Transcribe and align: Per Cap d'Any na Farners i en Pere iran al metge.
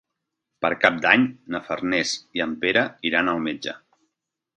Per 0.65 0.69
Cap 0.85 0.95
d'Any 1.03 1.25
na 1.55 1.61
Farners 1.67 2.13
i 2.39 2.43
en 2.47 2.55
Pere 2.65 2.87
iran 3.11 3.31
al 3.35 3.43
metge. 3.49 3.75